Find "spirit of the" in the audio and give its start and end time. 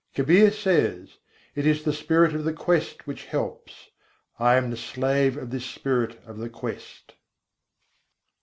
1.93-2.53, 5.67-6.49